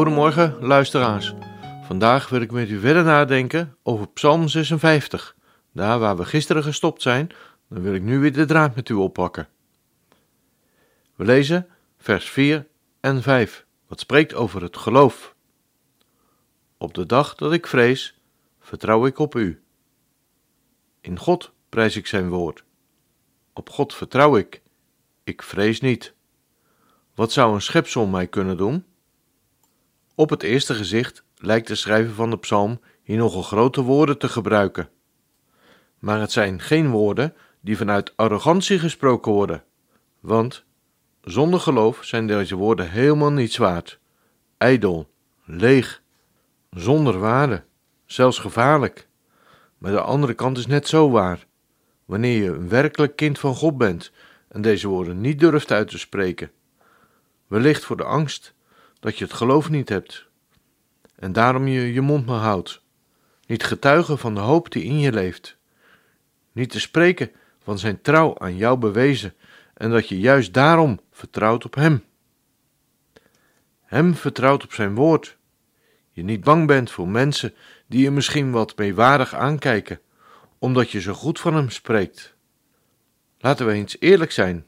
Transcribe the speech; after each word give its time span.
Goedemorgen, 0.00 0.56
luisteraars. 0.60 1.34
Vandaag 1.82 2.28
wil 2.28 2.40
ik 2.40 2.50
met 2.50 2.68
u 2.68 2.78
verder 2.78 3.04
nadenken 3.04 3.76
over 3.82 4.08
Psalm 4.08 4.48
56. 4.48 5.36
Daar 5.72 5.98
waar 5.98 6.16
we 6.16 6.24
gisteren 6.24 6.62
gestopt 6.62 7.02
zijn, 7.02 7.30
dan 7.68 7.82
wil 7.82 7.94
ik 7.94 8.02
nu 8.02 8.18
weer 8.18 8.32
de 8.32 8.44
draad 8.44 8.74
met 8.74 8.88
u 8.88 8.94
oppakken. 8.94 9.48
We 11.14 11.24
lezen 11.24 11.66
vers 11.98 12.30
4 12.30 12.66
en 13.00 13.22
5, 13.22 13.66
wat 13.86 14.00
spreekt 14.00 14.34
over 14.34 14.62
het 14.62 14.76
geloof. 14.76 15.34
Op 16.78 16.94
de 16.94 17.06
dag 17.06 17.34
dat 17.34 17.52
ik 17.52 17.66
vrees, 17.66 18.20
vertrouw 18.60 19.06
ik 19.06 19.18
op 19.18 19.34
u. 19.34 19.62
In 21.00 21.18
God 21.18 21.52
prijs 21.68 21.96
ik 21.96 22.06
zijn 22.06 22.28
woord. 22.28 22.64
Op 23.52 23.70
God 23.70 23.94
vertrouw 23.94 24.36
ik. 24.36 24.62
Ik 25.24 25.42
vrees 25.42 25.80
niet. 25.80 26.14
Wat 27.14 27.32
zou 27.32 27.54
een 27.54 27.62
schepsel 27.62 28.06
mij 28.06 28.26
kunnen 28.26 28.56
doen? 28.56 28.84
Op 30.20 30.30
het 30.30 30.42
eerste 30.42 30.74
gezicht 30.74 31.24
lijkt 31.36 31.66
de 31.66 31.74
schrijver 31.74 32.14
van 32.14 32.30
de 32.30 32.38
psalm 32.38 32.80
hier 33.02 33.16
nogal 33.16 33.42
grote 33.42 33.82
woorden 33.82 34.18
te 34.18 34.28
gebruiken. 34.28 34.88
Maar 35.98 36.20
het 36.20 36.32
zijn 36.32 36.60
geen 36.60 36.90
woorden 36.90 37.34
die 37.60 37.76
vanuit 37.76 38.16
arrogantie 38.16 38.78
gesproken 38.78 39.32
worden, 39.32 39.64
want 40.20 40.64
zonder 41.22 41.60
geloof 41.60 42.04
zijn 42.04 42.26
deze 42.26 42.56
woorden 42.56 42.90
helemaal 42.90 43.32
niets 43.32 43.56
waard, 43.56 43.98
ijdel, 44.56 45.10
leeg, 45.44 46.02
zonder 46.70 47.18
waarde, 47.18 47.64
zelfs 48.06 48.38
gevaarlijk. 48.38 49.08
Maar 49.78 49.92
de 49.92 50.00
andere 50.00 50.34
kant 50.34 50.58
is 50.58 50.66
net 50.66 50.88
zo 50.88 51.10
waar. 51.10 51.46
Wanneer 52.04 52.42
je 52.42 52.50
een 52.50 52.68
werkelijk 52.68 53.16
kind 53.16 53.38
van 53.38 53.54
God 53.54 53.78
bent 53.78 54.12
en 54.48 54.62
deze 54.62 54.88
woorden 54.88 55.20
niet 55.20 55.40
durft 55.40 55.72
uit 55.72 55.88
te 55.88 55.98
spreken, 55.98 56.50
wellicht 57.46 57.84
voor 57.84 57.96
de 57.96 58.04
angst 58.04 58.54
dat 59.00 59.18
je 59.18 59.24
het 59.24 59.32
geloof 59.32 59.70
niet 59.70 59.88
hebt 59.88 60.28
en 61.16 61.32
daarom 61.32 61.66
je 61.66 61.92
je 61.92 62.00
mond 62.00 62.26
maar 62.26 62.40
houdt, 62.40 62.82
niet 63.46 63.64
getuigen 63.64 64.18
van 64.18 64.34
de 64.34 64.40
hoop 64.40 64.72
die 64.72 64.84
in 64.84 64.98
je 64.98 65.12
leeft, 65.12 65.56
niet 66.52 66.70
te 66.70 66.80
spreken 66.80 67.30
van 67.62 67.78
zijn 67.78 68.02
trouw 68.02 68.38
aan 68.38 68.56
jou 68.56 68.78
bewezen 68.78 69.34
en 69.74 69.90
dat 69.90 70.08
je 70.08 70.18
juist 70.18 70.54
daarom 70.54 71.00
vertrouwt 71.10 71.64
op 71.64 71.74
Hem. 71.74 72.04
Hem 73.80 74.14
vertrouwt 74.14 74.64
op 74.64 74.72
Zijn 74.72 74.94
woord, 74.94 75.36
je 76.10 76.22
niet 76.22 76.44
bang 76.44 76.66
bent 76.66 76.90
voor 76.90 77.08
mensen 77.08 77.54
die 77.86 78.02
je 78.02 78.10
misschien 78.10 78.50
wat 78.50 78.76
meewarig 78.76 79.34
aankijken, 79.34 80.00
omdat 80.58 80.90
je 80.90 81.00
zo 81.00 81.12
goed 81.12 81.40
van 81.40 81.54
Hem 81.54 81.70
spreekt. 81.70 82.34
Laten 83.38 83.66
we 83.66 83.72
eens 83.72 83.96
eerlijk 83.98 84.32
zijn. 84.32 84.66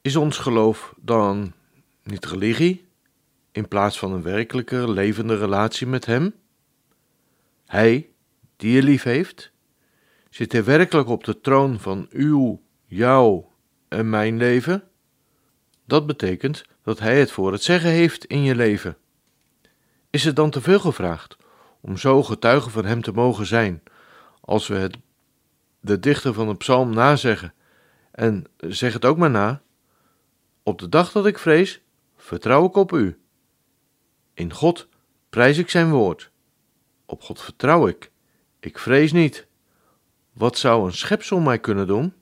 Is 0.00 0.16
ons 0.16 0.38
geloof 0.38 0.94
dan 0.96 1.52
niet 2.10 2.24
religie? 2.24 2.88
in 3.52 3.68
plaats 3.68 3.98
van 3.98 4.12
een 4.12 4.22
werkelijke, 4.22 4.90
levende 4.90 5.36
relatie 5.38 5.86
met 5.86 6.06
Hem? 6.06 6.34
Hij, 7.66 8.08
die 8.56 8.72
je 8.72 8.82
lief 8.82 9.02
heeft, 9.02 9.52
zit 10.30 10.52
hij 10.52 10.64
werkelijk 10.64 11.08
op 11.08 11.24
de 11.24 11.40
troon 11.40 11.80
van 11.80 12.06
uw, 12.10 12.62
jouw 12.86 13.52
en 13.88 14.10
mijn 14.10 14.36
leven? 14.36 14.82
Dat 15.84 16.06
betekent 16.06 16.64
dat 16.82 16.98
Hij 16.98 17.18
het 17.18 17.30
voor 17.30 17.52
het 17.52 17.62
zeggen 17.62 17.90
heeft 17.90 18.24
in 18.24 18.42
je 18.42 18.54
leven. 18.54 18.96
Is 20.10 20.24
het 20.24 20.36
dan 20.36 20.50
te 20.50 20.60
veel 20.60 20.80
gevraagd 20.80 21.36
om 21.80 21.96
zo 21.96 22.22
getuige 22.22 22.70
van 22.70 22.84
Hem 22.84 23.02
te 23.02 23.12
mogen 23.12 23.46
zijn, 23.46 23.82
als 24.40 24.68
we 24.68 24.74
het 24.74 24.96
de 25.80 26.00
dichter 26.00 26.34
van 26.34 26.48
de 26.48 26.56
psalm 26.56 26.94
nazeggen? 26.94 27.54
En 28.10 28.44
zeg 28.58 28.92
het 28.92 29.04
ook 29.04 29.16
maar 29.16 29.30
na: 29.30 29.62
Op 30.62 30.78
de 30.78 30.88
dag 30.88 31.12
dat 31.12 31.26
ik 31.26 31.38
vrees, 31.38 31.82
vertrouw 32.20 32.66
ik 32.66 32.76
op 32.76 32.92
U. 32.92 33.18
In 34.34 34.52
God 34.52 34.88
prijs 35.30 35.58
ik 35.58 35.70
zijn 35.70 35.90
woord. 35.90 36.30
Op 37.04 37.22
God 37.22 37.40
vertrouw 37.40 37.86
ik. 37.86 38.10
Ik 38.60 38.78
vrees 38.78 39.12
niet. 39.12 39.46
Wat 40.32 40.58
zou 40.58 40.86
een 40.86 40.92
schepsel 40.92 41.40
mij 41.40 41.58
kunnen 41.58 41.86
doen? 41.86 42.12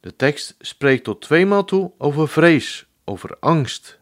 De 0.00 0.16
tekst 0.16 0.54
spreekt 0.58 1.04
tot 1.04 1.20
tweemaal 1.20 1.64
toe 1.64 1.92
over 1.98 2.28
vrees, 2.28 2.86
over 3.04 3.36
angst. 3.40 3.98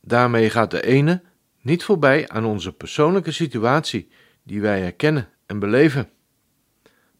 Daarmee 0.00 0.50
gaat 0.50 0.70
de 0.70 0.82
ene 0.82 1.22
niet 1.60 1.84
voorbij 1.84 2.28
aan 2.28 2.44
onze 2.44 2.72
persoonlijke 2.72 3.32
situatie 3.32 4.08
die 4.42 4.60
wij 4.60 4.80
herkennen 4.80 5.28
en 5.46 5.58
beleven. 5.58 6.10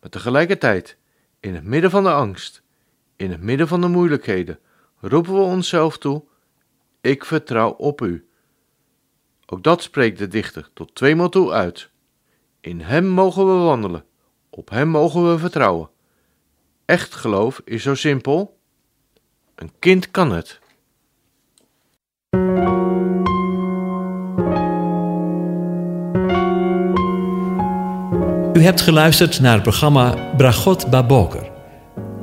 Maar 0.01 0.11
tegelijkertijd, 0.11 0.97
in 1.41 1.55
het 1.55 1.65
midden 1.65 1.91
van 1.91 2.03
de 2.03 2.13
angst, 2.13 2.63
in 3.17 3.31
het 3.31 3.41
midden 3.41 3.69
van 3.69 3.81
de 3.81 3.89
moeilijkheden, 3.89 4.59
roepen 5.09 5.35
we 5.35 5.41
onszelf 5.41 5.99
toe: 5.99 6.25
Ik 7.01 7.25
vertrouw 7.25 7.71
op 7.71 8.01
u. 8.01 8.29
Ook 9.47 9.63
dat 9.63 9.83
spreekt 9.83 10.19
de 10.19 10.29
dichter 10.29 10.69
tot 10.75 10.95
tweemaal 10.95 11.29
toe 11.29 11.53
uit. 11.53 11.91
In 12.61 12.81
Hem 12.81 13.07
mogen 13.07 13.47
we 13.47 13.65
wandelen, 13.65 14.05
op 14.51 14.71
Hem 14.71 14.89
mogen 14.89 15.31
we 15.31 15.39
vertrouwen. 15.39 15.91
Echt 16.85 17.15
geloof 17.15 17.61
is 17.65 17.83
zo 17.83 17.95
simpel. 17.95 18.59
Een 19.55 19.71
kind 19.79 20.11
kan 20.11 20.33
het. 20.33 20.63
U 28.57 28.63
hebt 28.63 28.81
geluisterd 28.81 29.41
naar 29.41 29.55
het 29.55 29.63
programma 29.63 30.35
Bragot 30.37 30.91
Baboker. 30.91 31.54